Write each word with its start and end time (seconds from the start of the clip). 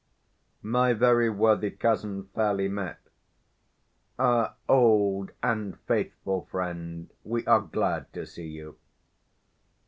_My 0.63 0.93
very 0.93 1.29
worthy 1.29 1.69
cousin, 1.69 2.23
fairly 2.33 2.67
met! 2.67 2.97
Our 4.17 4.55
old 4.67 5.29
and 5.43 5.77
faithful 5.81 6.45
friend, 6.49 7.11
we 7.23 7.45
are 7.45 7.61
glad 7.61 8.11
to 8.13 8.25
see 8.25 8.47
you. 8.47 8.77